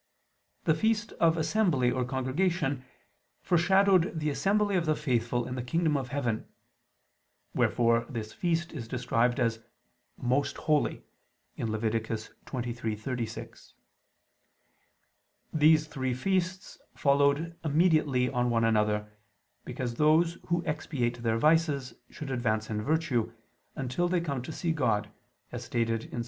[0.63, 2.83] The feast of Assembly or Congregation
[3.43, 6.47] foreshadowed the assembly of the faithful in the kingdom of heaven:
[7.53, 9.59] wherefore this feast is described as
[10.17, 11.03] "most holy"
[11.55, 11.81] (Lev.
[11.83, 13.73] 23:36).
[15.53, 19.07] These three feasts followed immediately on one another,
[19.65, 23.31] because those who expiate their vices should advance in virtue,
[23.75, 25.11] until they come to see God,
[25.51, 26.19] as stated in Ps.